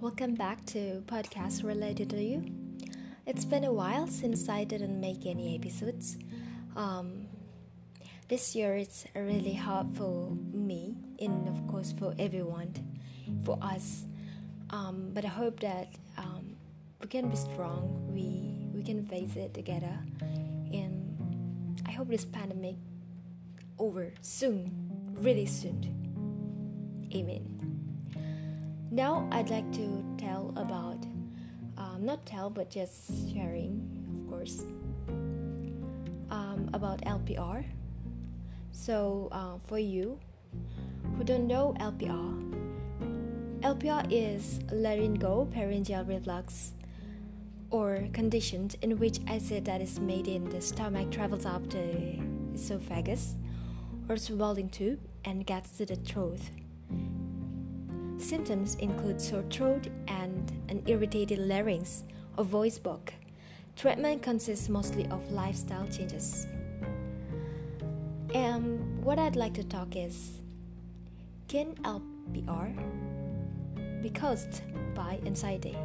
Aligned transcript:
Welcome 0.00 0.36
back 0.36 0.64
to 0.66 1.02
podcast 1.06 1.64
related 1.64 2.10
to 2.10 2.22
you. 2.22 2.44
It's 3.26 3.44
been 3.44 3.64
a 3.64 3.72
while 3.72 4.06
since 4.06 4.48
I 4.48 4.62
didn't 4.62 5.00
make 5.00 5.26
any 5.26 5.56
episodes. 5.56 6.16
Um, 6.76 7.26
this 8.28 8.54
year 8.54 8.76
it's 8.76 9.06
really 9.16 9.54
hard 9.54 9.88
for 9.96 10.30
me 10.52 10.94
and 11.18 11.48
of 11.48 11.66
course 11.66 11.92
for 11.98 12.14
everyone, 12.16 12.74
for 13.44 13.58
us. 13.60 14.04
Um, 14.70 15.10
but 15.12 15.24
I 15.24 15.34
hope 15.34 15.58
that 15.60 15.88
um, 16.16 16.54
we 17.00 17.08
can 17.08 17.28
be 17.28 17.36
strong. 17.36 18.06
We 18.14 18.70
we 18.72 18.84
can 18.84 19.04
face 19.04 19.34
it 19.34 19.52
together, 19.52 19.98
and 20.70 21.82
I 21.86 21.90
hope 21.90 22.06
this 22.06 22.24
pandemic 22.24 22.76
over 23.80 24.12
soon, 24.20 24.70
really 25.18 25.46
soon. 25.46 25.82
Amen. 27.12 27.57
Now 28.90 29.28
I'd 29.30 29.50
like 29.50 29.70
to 29.74 30.04
tell 30.16 30.52
about, 30.56 31.04
um, 31.76 32.06
not 32.06 32.24
tell, 32.24 32.48
but 32.48 32.70
just 32.70 33.32
sharing, 33.32 33.84
of 34.08 34.30
course, 34.30 34.64
um, 36.30 36.70
about 36.72 37.02
LPR. 37.02 37.64
So, 38.72 39.28
uh, 39.30 39.58
for 39.66 39.78
you 39.78 40.18
who 41.16 41.24
don't 41.24 41.46
know 41.46 41.74
LPR, 41.78 42.32
LPR 43.60 44.06
is 44.10 44.60
laryngo-pharyngeal 44.72 46.04
reflux 46.04 46.72
or 47.70 48.08
conditions 48.14 48.74
in 48.80 48.98
which 48.98 49.20
acid 49.26 49.66
that 49.66 49.82
is 49.82 50.00
made 50.00 50.28
in 50.28 50.48
the 50.48 50.62
stomach 50.62 51.10
travels 51.10 51.44
up 51.44 51.68
the 51.68 52.18
esophagus 52.54 53.34
or 54.08 54.16
swallowing 54.16 54.70
tube 54.70 55.00
and 55.26 55.44
gets 55.44 55.76
to 55.76 55.84
the 55.84 55.96
throat. 55.96 56.40
Symptoms 58.18 58.74
include 58.76 59.20
sore 59.20 59.44
throat 59.48 59.86
and 60.08 60.52
an 60.68 60.82
irritated 60.86 61.38
larynx 61.38 62.02
or 62.36 62.44
voice 62.44 62.78
box. 62.78 63.12
Treatment 63.76 64.22
consists 64.22 64.68
mostly 64.68 65.06
of 65.06 65.30
lifestyle 65.30 65.86
changes. 65.86 66.48
And 68.34 69.02
what 69.04 69.18
I'd 69.18 69.36
like 69.36 69.54
to 69.54 69.64
talk 69.64 69.94
is 69.94 70.42
can 71.46 71.76
LPR 71.76 72.74
be 74.02 74.10
caused 74.10 74.62
by 74.94 75.20
anxiety? 75.24 75.78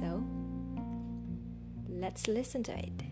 So, 0.00 0.24
let's 1.88 2.26
listen 2.26 2.62
to 2.64 2.78
it. 2.78 3.11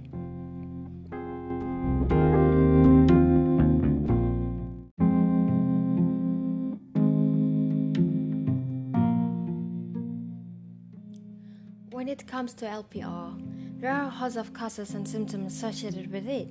It 12.21 12.27
comes 12.27 12.53
to 12.53 12.67
LPR, 12.67 13.35
there 13.81 13.91
are 13.91 14.05
a 14.05 14.11
host 14.11 14.37
of 14.37 14.53
causes 14.53 14.93
and 14.95 15.09
symptoms 15.09 15.55
associated 15.55 16.13
with 16.13 16.29
it. 16.29 16.49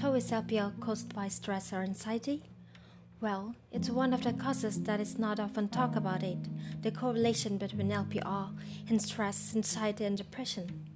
How 0.00 0.14
is 0.14 0.30
LPR 0.30 0.78
caused 0.78 1.12
by 1.14 1.26
stress 1.26 1.72
or 1.72 1.82
anxiety? 1.82 2.44
Well, 3.20 3.56
it's 3.72 3.90
one 3.90 4.14
of 4.14 4.22
the 4.22 4.32
causes 4.32 4.80
that 4.84 5.00
is 5.00 5.18
not 5.18 5.40
often 5.40 5.68
talked 5.68 5.96
about 5.96 6.22
it, 6.22 6.38
the 6.82 6.92
correlation 6.92 7.58
between 7.58 7.90
LPR 7.90 8.50
and 8.88 9.02
stress, 9.02 9.52
anxiety 9.56 10.04
and 10.04 10.16
depression. 10.16 10.86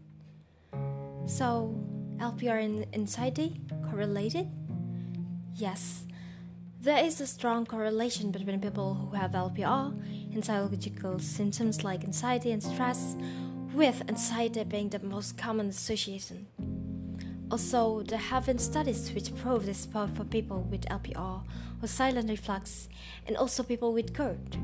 So, 1.27 1.75
LPR 2.19 2.65
and 2.65 2.87
anxiety 2.95 3.61
correlated? 3.91 4.49
Yes. 5.57 6.05
There 6.81 7.05
is 7.05 7.21
a 7.21 7.27
strong 7.27 7.67
correlation 7.67 8.31
between 8.31 8.61
people 8.61 8.95
who 8.95 9.17
have 9.17 9.33
LPR 9.33 9.91
and 10.33 10.45
psychological 10.45 11.19
symptoms 11.19 11.83
like 11.83 12.05
anxiety 12.05 12.53
and 12.53 12.63
stress 12.63 13.17
with 13.75 14.09
anxiety 14.09 14.63
being 14.63 14.89
the 14.89 15.01
most 15.01 15.37
common 15.37 15.69
association. 15.69 16.47
Also, 17.51 18.03
there 18.03 18.19
have 18.19 18.47
been 18.47 18.59
studies 18.59 19.11
which 19.13 19.35
prove 19.35 19.67
this 19.67 19.85
both 19.85 20.17
for 20.17 20.25
people 20.25 20.63
with 20.71 20.83
LPR 20.83 21.43
or 21.83 21.87
silent 21.87 22.31
reflux 22.31 22.89
and 23.27 23.37
also 23.37 23.63
people 23.63 23.93
with 23.93 24.13
GERD 24.13 24.57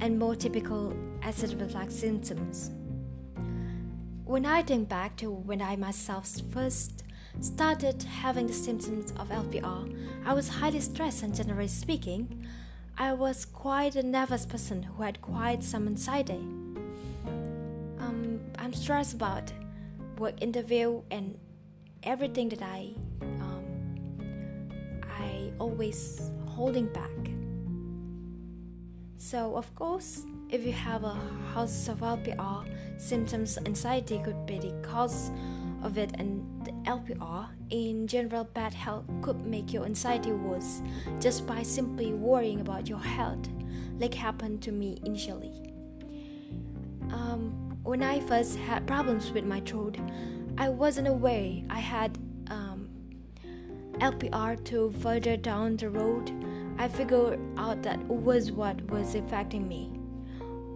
and 0.00 0.18
more 0.18 0.36
typical 0.36 0.94
acid 1.22 1.60
reflux 1.60 1.94
symptoms. 1.94 2.70
When 4.24 4.46
I 4.46 4.62
think 4.62 4.88
back 4.88 5.16
to 5.16 5.30
when 5.30 5.60
I 5.60 5.74
myself 5.76 6.28
first 6.52 7.02
started 7.40 8.02
having 8.04 8.46
the 8.46 8.52
symptoms 8.52 9.10
of 9.18 9.28
LPR, 9.28 10.24
I 10.24 10.34
was 10.34 10.48
highly 10.48 10.80
stressed 10.80 11.24
and 11.24 11.34
generally 11.34 11.68
speaking, 11.68 12.46
I 12.96 13.12
was 13.12 13.44
quite 13.44 13.96
a 13.96 14.02
nervous 14.02 14.46
person 14.46 14.84
who 14.84 15.02
had 15.02 15.20
quite 15.20 15.64
some 15.64 15.88
anxiety. 15.88 16.40
I'm 18.62 18.72
stressed 18.72 19.14
about 19.14 19.52
work 20.18 20.40
interview 20.40 21.02
and 21.10 21.36
everything 22.04 22.48
that 22.50 22.62
I 22.62 22.94
um, 23.20 23.64
I 25.02 25.50
always 25.58 26.30
holding 26.46 26.86
back. 26.86 27.10
So 29.16 29.56
of 29.56 29.74
course, 29.74 30.22
if 30.48 30.64
you 30.64 30.70
have 30.70 31.02
a 31.02 31.18
house 31.52 31.88
of 31.88 32.02
LPR, 32.02 32.64
symptoms 32.98 33.58
anxiety 33.66 34.20
could 34.22 34.46
be 34.46 34.60
the 34.60 34.70
cause 34.82 35.32
of 35.82 35.98
it, 35.98 36.12
and 36.20 36.46
the 36.64 36.70
LPR 36.88 37.48
in 37.70 38.06
general 38.06 38.44
bad 38.44 38.72
health 38.72 39.06
could 39.22 39.44
make 39.44 39.72
your 39.72 39.84
anxiety 39.84 40.30
worse 40.30 40.82
just 41.18 41.48
by 41.48 41.64
simply 41.64 42.12
worrying 42.12 42.60
about 42.60 42.88
your 42.88 43.00
health, 43.00 43.48
like 43.98 44.14
happened 44.14 44.62
to 44.62 44.70
me 44.70 45.00
initially. 45.04 45.71
When 47.82 48.02
I 48.04 48.20
first 48.20 48.56
had 48.58 48.86
problems 48.86 49.32
with 49.32 49.44
my 49.44 49.58
throat, 49.60 49.98
I 50.56 50.68
wasn't 50.68 51.08
aware 51.08 51.62
I 51.68 51.80
had 51.80 52.16
um, 52.48 52.88
LPR 53.94 54.64
to 54.66 54.92
further 55.00 55.36
down 55.36 55.76
the 55.76 55.90
road. 55.90 56.30
I 56.78 56.86
figured 56.86 57.40
out 57.56 57.82
that 57.82 57.98
was 58.04 58.52
what 58.52 58.80
was 58.88 59.16
affecting 59.16 59.66
me. 59.66 59.90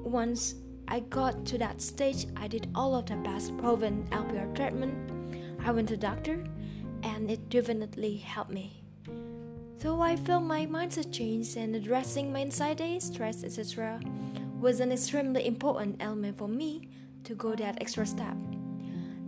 Once 0.02 0.56
I 0.88 1.00
got 1.00 1.46
to 1.46 1.58
that 1.58 1.80
stage, 1.80 2.26
I 2.36 2.48
did 2.48 2.68
all 2.74 2.96
of 2.96 3.06
the 3.06 3.16
past 3.18 3.56
proven 3.56 4.08
LPR 4.10 4.54
treatment. 4.56 5.60
I 5.64 5.70
went 5.70 5.88
to 5.90 5.96
doctor, 5.96 6.44
and 7.04 7.30
it 7.30 7.48
definitely 7.48 8.16
helped 8.16 8.50
me. 8.50 8.82
So 9.78 10.00
I 10.00 10.16
felt 10.16 10.42
my 10.42 10.66
mindset 10.66 11.12
changed 11.12 11.56
and 11.56 11.76
addressing 11.76 12.32
my 12.32 12.40
anxiety, 12.40 12.98
stress, 12.98 13.44
etc 13.44 14.00
was 14.60 14.80
an 14.80 14.90
extremely 14.90 15.46
important 15.46 15.96
element 16.00 16.38
for 16.38 16.48
me 16.48 16.88
to 17.26 17.34
go 17.34 17.54
that 17.54 17.78
extra 17.80 18.06
step. 18.06 18.36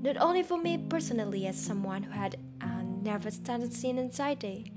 Not 0.00 0.16
only 0.16 0.42
for 0.42 0.56
me 0.56 0.78
personally, 0.88 1.46
as 1.46 1.56
someone 1.60 2.02
who 2.04 2.12
had 2.12 2.36
a 2.60 2.82
nervous 3.02 3.38
tendency 3.38 3.90
and 3.90 3.98
anxiety, 3.98 4.72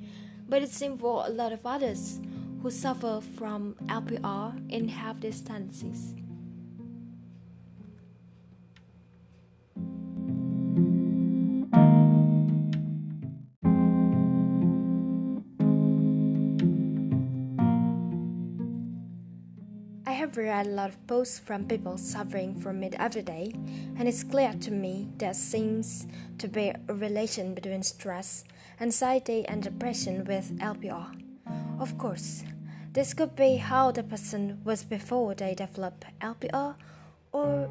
but 0.49 0.61
it 0.61 0.69
seemed 0.69 0.99
for 0.99 1.25
a 1.25 1.29
lot 1.29 1.53
of 1.53 1.65
others 1.65 2.19
who 2.61 2.69
suffer 2.69 3.21
from 3.37 3.75
LPR 3.85 4.53
and 4.73 4.89
have 4.89 5.21
these 5.21 5.41
tendencies. 5.41 6.15
Have 20.21 20.37
read 20.37 20.67
a 20.67 20.69
lot 20.69 20.89
of 20.89 21.07
posts 21.07 21.39
from 21.39 21.65
people 21.65 21.97
suffering 21.97 22.53
from 22.53 22.83
it 22.83 22.93
every 22.99 23.23
day, 23.23 23.51
and 23.97 24.07
it's 24.07 24.23
clear 24.23 24.53
to 24.53 24.69
me 24.69 25.09
there 25.17 25.33
seems 25.33 26.05
to 26.37 26.47
be 26.47 26.71
a 26.87 26.93
relation 26.93 27.55
between 27.55 27.81
stress, 27.81 28.43
anxiety, 28.79 29.43
and 29.47 29.63
depression 29.63 30.23
with 30.25 30.55
LPR. 30.59 31.07
Of 31.79 31.97
course, 31.97 32.43
this 32.93 33.15
could 33.15 33.35
be 33.35 33.55
how 33.55 33.89
the 33.89 34.03
person 34.03 34.61
was 34.63 34.83
before 34.83 35.33
they 35.33 35.55
developed 35.55 36.05
LPR, 36.21 36.75
or 37.31 37.67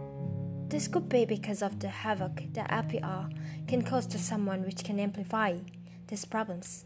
this 0.67 0.89
could 0.89 1.09
be 1.09 1.25
because 1.25 1.63
of 1.63 1.79
the 1.79 1.89
havoc 1.89 2.43
that 2.55 2.69
LPR 2.69 3.33
can 3.69 3.83
cause 3.83 4.09
to 4.09 4.19
someone, 4.19 4.65
which 4.65 4.83
can 4.83 4.99
amplify 4.99 5.59
these 6.09 6.25
problems. 6.25 6.85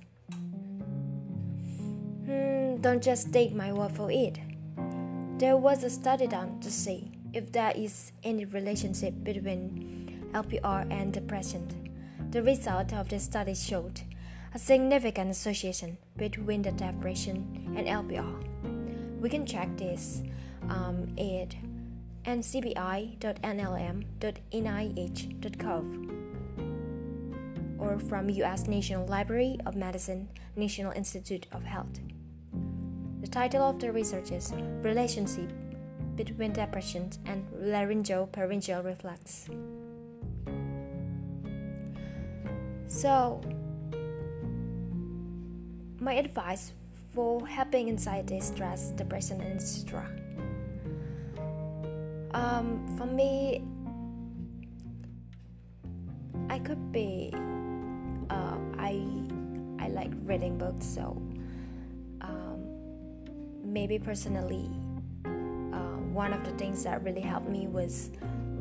Hmm, 2.27 2.83
don't 2.83 3.03
just 3.03 3.33
take 3.33 3.55
my 3.55 3.73
word 3.73 3.93
for 3.93 4.11
it. 4.11 4.38
There 5.37 5.57
was 5.57 5.83
a 5.83 5.91
study 5.91 6.29
done 6.29 6.61
to 6.61 6.71
see 6.71 7.11
if 7.33 7.51
there 7.51 7.73
is 7.75 8.13
any 8.23 8.45
relationship 8.45 9.15
between 9.25 10.31
LPR 10.33 10.87
and 10.93 11.13
depression. 11.13 11.67
The 12.31 12.41
result 12.41 12.93
of 12.93 13.09
the 13.09 13.19
study 13.19 13.55
showed 13.57 14.03
a 14.55 14.61
significant 14.61 15.33
association 15.33 15.99
between 16.17 16.63
the 16.63 16.71
depression 16.71 17.75
and 17.77 17.89
LPR. 17.89 19.21
We 19.21 19.29
can 19.29 19.45
check 19.45 19.77
this 19.77 20.23
um, 20.69 21.09
at 21.19 21.57
ncbi.nlm.nih.gov 22.25 23.21
or 27.81 27.99
from 27.99 28.31
US 28.31 28.69
National 28.69 29.05
Library 29.07 29.59
of 29.67 29.75
Medicine, 29.75 30.29
National 30.55 30.93
Institute 30.93 31.49
of 31.51 31.65
Health. 31.65 31.99
The 33.25 33.31
title 33.31 33.62
of 33.62 33.81
the 33.81 33.91
research 33.91 34.32
is 34.32 34.53
Relationship 34.82 35.50
between 36.15 36.53
depression 36.53 37.09
and 37.25 37.43
Laryngeal 37.56 38.29
laryngopharyngeal 38.29 38.85
Reflex. 38.85 39.49
So, 42.87 43.41
my 46.00 46.12
advice 46.12 46.73
for 47.15 47.47
helping 47.47 47.88
anxiety, 47.88 48.41
stress, 48.41 48.91
depression, 48.91 49.41
and 49.41 49.56
etc. 49.56 50.05
Um, 52.35 52.85
for 52.99 53.06
me, 53.06 53.65
I 56.50 56.59
could 56.59 56.93
be. 56.93 57.32
Uh, 58.29 58.59
I 58.76 59.00
I 59.81 59.88
like 59.88 60.12
reading 60.26 60.59
books, 60.59 60.85
so 60.85 61.17
maybe 63.75 63.99
personally, 63.99 64.71
uh, 65.26 65.99
one 66.15 66.32
of 66.32 66.44
the 66.44 66.53
things 66.53 66.85
that 66.85 67.03
really 67.03 67.21
helped 67.21 67.49
me 67.49 67.67
was 67.67 68.12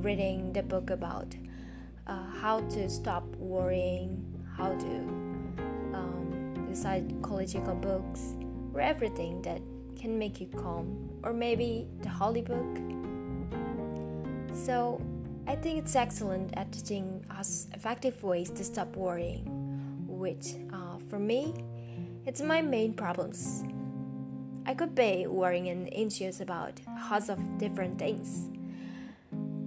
reading 0.01 0.51
the 0.54 0.63
book 0.63 0.89
about 0.89 1.36
uh, 2.07 2.25
how 2.42 2.60
to 2.62 2.89
stop 2.89 3.24
worrying, 3.38 4.25
how 4.57 4.69
to 4.69 4.95
um, 5.94 6.65
the 6.68 6.75
psychological 6.75 7.75
books, 7.75 8.33
or 8.74 8.81
everything 8.81 9.39
that 9.44 9.62
can 9.95 10.18
make 10.18 10.42
you 10.42 10.48
calm, 10.48 11.07
or 11.21 11.31
maybe 11.31 11.88
the 12.01 12.10
holy 12.10 12.42
book. 12.42 12.80
So 14.51 15.00
I 15.45 15.56
think 15.56 15.77
it's 15.77 15.95
excellent 15.95 16.57
at 16.57 16.71
teaching 16.71 17.24
us 17.30 17.68
effective 17.74 18.24
ways 18.24 18.50
to 18.50 18.63
stop 18.63 18.95
worrying, 18.95 19.45
which 20.07 20.56
uh, 20.74 20.98
for 21.07 21.19
me, 21.19 21.54
it's 22.25 22.42
my 22.42 22.63
main 22.63 22.94
problems. 22.95 23.63
I 24.74 24.75
could 24.75 24.96
be 24.96 25.28
worrying 25.28 25.70
and 25.70 25.88
anxious 25.94 26.40
about 26.40 26.81
lots 27.12 27.30
of 27.30 27.38
different 27.60 28.00
things. 28.00 28.50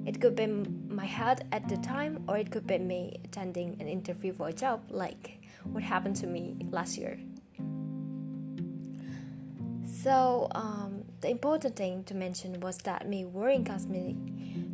It 0.04 0.20
could 0.20 0.34
be 0.34 0.48
my 0.48 1.04
health 1.04 1.42
at 1.52 1.68
the 1.68 1.76
time, 1.76 2.24
or 2.26 2.36
it 2.38 2.50
could 2.50 2.66
be 2.66 2.78
me 2.78 3.20
attending 3.22 3.76
an 3.78 3.86
interview 3.86 4.32
for 4.32 4.48
a 4.48 4.52
job, 4.52 4.82
like 4.90 5.38
what 5.62 5.84
happened 5.84 6.16
to 6.16 6.26
me 6.26 6.56
last 6.72 6.98
year. 6.98 7.20
So, 10.02 10.48
um, 10.56 11.04
the 11.20 11.30
important 11.30 11.76
thing 11.76 12.02
to 12.02 12.14
mention 12.14 12.58
was 12.58 12.78
that 12.78 13.08
me 13.08 13.24
worrying 13.24 13.64
caused 13.64 13.88
me 13.88 14.16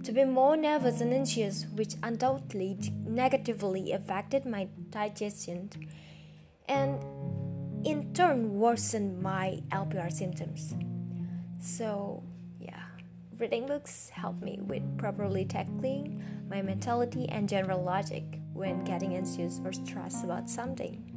to 0.02 0.12
be 0.12 0.25
more 0.25 0.56
nervous 0.56 1.02
and 1.02 1.12
anxious, 1.12 1.67
which 1.75 1.96
undoubtedly 2.02 2.79
negatively 3.05 3.93
affected 3.93 4.46
my 4.46 4.69
digestion 4.88 5.69
and 6.69 7.05
in 7.84 8.12
turn 8.14 8.58
worsened 8.58 9.20
my 9.20 9.61
LPR 9.70 10.12
symptoms. 10.12 10.75
So, 11.58 12.23
yeah, 12.61 12.84
reading 13.38 13.67
books 13.67 14.08
help 14.11 14.40
me 14.40 14.58
with 14.61 14.82
properly 14.99 15.44
tackling 15.44 16.23
my 16.49 16.62
mentality 16.62 17.29
and 17.29 17.49
general 17.49 17.82
logic 17.82 18.25
when 18.52 18.84
getting 18.84 19.14
anxious 19.14 19.61
or 19.64 19.73
stressed 19.73 20.25
about 20.25 20.49
something. 20.49 21.12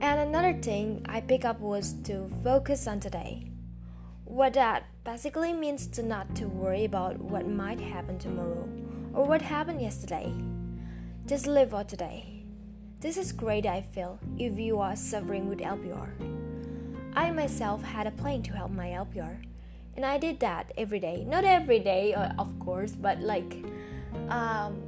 And 0.00 0.20
another 0.20 0.52
thing 0.52 1.04
I 1.08 1.20
pick 1.20 1.44
up 1.44 1.60
was 1.60 1.94
to 2.04 2.28
focus 2.44 2.86
on 2.86 3.00
today. 3.00 3.50
What 4.24 4.52
that 4.54 4.84
basically 5.04 5.52
means 5.52 5.86
to 5.88 6.02
not 6.02 6.34
to 6.36 6.46
worry 6.46 6.84
about 6.84 7.18
what 7.18 7.48
might 7.48 7.80
happen 7.80 8.18
tomorrow 8.18 8.68
or 9.14 9.24
what 9.24 9.40
happened 9.40 9.80
yesterday. 9.80 10.32
Just 11.26 11.46
live 11.46 11.70
for 11.70 11.84
today. 11.84 12.45
This 13.00 13.16
is 13.16 13.32
great 13.32 13.66
I 13.66 13.82
feel 13.82 14.18
if 14.38 14.58
you 14.58 14.80
are 14.80 14.96
suffering 14.96 15.48
with 15.48 15.58
LPR. 15.58 16.10
I 17.14 17.30
myself 17.30 17.82
had 17.82 18.06
a 18.06 18.10
plan 18.10 18.42
to 18.42 18.52
help 18.52 18.70
my 18.70 18.88
LPR 18.88 19.36
and 19.96 20.04
I 20.04 20.18
did 20.18 20.40
that 20.40 20.72
every 20.76 21.00
day. 21.00 21.24
Not 21.26 21.44
every 21.44 21.78
day, 21.78 22.14
uh, 22.14 22.32
of 22.38 22.58
course, 22.58 22.92
but 22.92 23.20
like 23.20 23.64
um, 24.28 24.82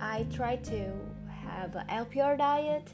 I 0.00 0.26
tried 0.32 0.64
to 0.64 0.92
have 1.28 1.76
an 1.76 1.86
LPR 1.88 2.38
diet 2.38 2.92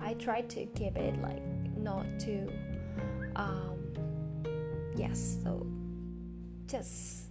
I 0.00 0.14
try 0.14 0.42
to 0.42 0.66
keep 0.66 0.96
it 0.96 1.20
like 1.22 1.42
not 1.76 2.04
too 2.18 2.50
um 3.36 3.78
yes 4.96 5.38
so 5.42 5.66
just 6.66 7.30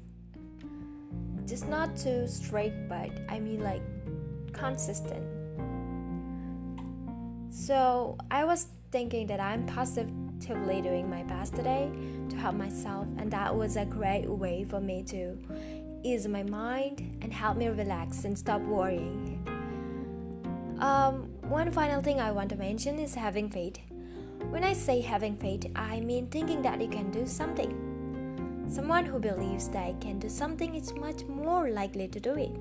just 1.46 1.68
not 1.68 1.96
too 1.96 2.28
straight 2.28 2.90
but 2.90 3.12
I 3.30 3.40
mean 3.40 3.62
like 3.62 3.84
consistent 4.54 5.24
so 7.66 8.18
I 8.30 8.46
was 8.46 8.68
thinking 8.92 9.26
that 9.28 9.40
I'm 9.40 9.66
positively 9.66 10.82
doing 10.82 11.10
my 11.10 11.24
best 11.24 11.56
today 11.56 11.92
to 12.30 12.36
help 12.36 12.56
myself 12.56 13.08
and 13.18 13.32
that 13.32 13.56
was 13.56 13.76
a 13.76 13.86
great 13.86 14.30
way 14.30 14.66
for 14.70 14.80
me 14.80 15.02
to 15.04 15.38
ease 16.04 16.28
my 16.28 16.44
mind 16.44 17.00
and 17.22 17.34
help 17.34 17.58
me 17.58 17.68
relax 17.68 18.26
and 18.26 18.38
stop 18.38 18.62
worrying 18.62 19.36
um, 20.80 21.30
one 21.48 21.72
final 21.72 22.02
thing 22.02 22.20
I 22.20 22.32
want 22.32 22.50
to 22.50 22.58
mention 22.58 23.00
is 23.00 23.16
having 23.16 23.50
faith. 23.50 23.78
When 24.50 24.64
I 24.64 24.74
say 24.74 25.00
having 25.00 25.38
faith, 25.38 25.72
I 25.74 26.02
mean 26.02 26.28
thinking 26.28 26.62
that 26.64 26.82
you 26.82 26.90
can 26.90 27.12
do 27.12 27.26
something. 27.26 28.66
Someone 28.68 29.06
who 29.06 29.20
believes 29.20 29.70
that 29.70 30.02
they 30.02 30.06
can 30.06 30.20
do 30.20 30.28
something 30.28 30.76
is 30.76 30.94
much 30.96 31.24
more 31.24 31.70
likely 31.70 32.10
to 32.10 32.20
do 32.20 32.36
it. 32.36 32.52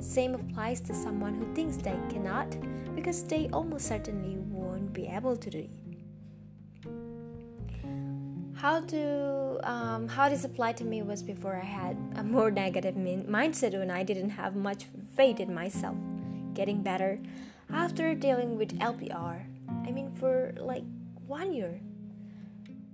Same 0.00 0.34
applies 0.34 0.80
to 0.82 0.94
someone 0.94 1.34
who 1.34 1.54
thinks 1.54 1.76
they 1.76 1.98
cannot 2.08 2.56
because 2.94 3.22
they 3.24 3.48
almost 3.52 3.86
certainly 3.86 4.36
won't 4.38 4.92
be 4.92 5.06
able 5.06 5.36
to 5.36 5.50
do 5.50 5.58
it. 5.58 5.70
How 8.56 8.80
to 8.80 9.60
um, 9.64 10.08
how 10.08 10.28
this 10.28 10.44
applied 10.44 10.76
to 10.78 10.84
me 10.84 11.02
was 11.02 11.22
before 11.22 11.56
I 11.56 11.64
had 11.64 11.96
a 12.16 12.22
more 12.22 12.50
negative 12.64 12.96
min- 12.96 13.26
mindset 13.26 13.72
when 13.78 13.90
I 13.90 14.02
didn't 14.02 14.30
have 14.30 14.54
much 14.54 14.84
faith 15.16 15.40
in 15.40 15.54
myself 15.54 15.96
getting 16.54 16.82
better 16.82 17.20
after 17.72 18.14
dealing 18.14 18.58
with 18.58 18.78
LPR. 18.78 19.44
I 19.86 19.90
mean, 19.90 20.12
for 20.12 20.52
like 20.58 20.84
one 21.26 21.52
year. 21.52 21.80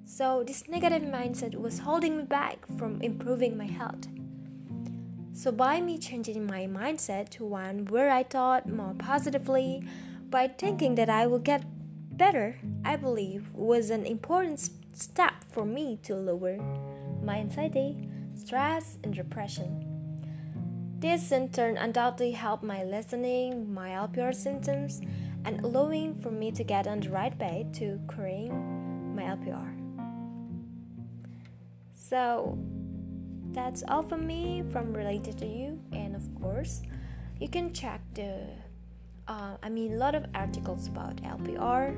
So, 0.04 0.44
this 0.46 0.68
negative 0.68 1.02
mindset 1.02 1.56
was 1.56 1.80
holding 1.80 2.18
me 2.18 2.22
back 2.22 2.64
from 2.78 3.02
improving 3.02 3.56
my 3.56 3.66
health. 3.66 4.06
So, 5.36 5.52
by 5.52 5.82
me 5.82 5.98
changing 5.98 6.46
my 6.46 6.66
mindset 6.66 7.28
to 7.36 7.44
one 7.44 7.84
where 7.84 8.10
I 8.10 8.22
thought 8.22 8.70
more 8.70 8.94
positively, 8.98 9.84
by 10.30 10.48
thinking 10.48 10.94
that 10.94 11.10
I 11.10 11.26
will 11.26 11.40
get 11.40 11.62
better, 12.16 12.56
I 12.86 12.96
believe 12.96 13.52
was 13.52 13.90
an 13.90 14.06
important 14.06 14.70
step 14.94 15.44
for 15.52 15.66
me 15.66 15.98
to 16.04 16.14
lower 16.14 16.56
my 17.22 17.36
anxiety, 17.36 18.08
stress, 18.34 18.96
and 19.04 19.14
depression. 19.14 19.84
This 21.00 21.30
in 21.30 21.50
turn 21.50 21.76
undoubtedly 21.76 22.32
helped 22.32 22.64
my 22.64 22.82
listening, 22.82 23.74
my 23.74 23.90
LPR 23.90 24.34
symptoms, 24.34 25.02
and 25.44 25.62
allowing 25.62 26.14
for 26.14 26.30
me 26.30 26.50
to 26.52 26.64
get 26.64 26.86
on 26.86 27.00
the 27.00 27.10
right 27.10 27.38
way 27.38 27.66
to 27.74 28.00
curing 28.08 29.14
my 29.14 29.24
LPR. 29.24 29.68
So 31.92 32.58
that's 33.56 33.82
all 33.88 34.02
from 34.02 34.26
me 34.26 34.62
from 34.70 34.92
related 34.92 35.38
to 35.38 35.46
you, 35.46 35.80
and 35.90 36.14
of 36.14 36.22
course, 36.40 36.82
you 37.40 37.48
can 37.48 37.72
check 37.72 38.02
the 38.12 38.46
uh, 39.26 39.56
I 39.62 39.68
mean 39.70 39.94
a 39.94 39.96
lot 39.96 40.14
of 40.14 40.26
articles 40.34 40.86
about 40.88 41.16
LPR 41.22 41.96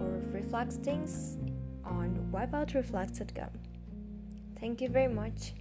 or 0.00 0.22
reflux 0.32 0.76
things 0.76 1.36
on 1.84 2.30
wipeoutreflux.com. 2.32 3.50
Thank 4.60 4.80
you 4.80 4.88
very 4.88 5.12
much. 5.12 5.54